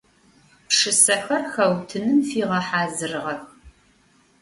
Пшысэхэр 0.67 1.43
хэутыным 1.53 2.19
фигъэхьазырыгъэх. 2.27 3.41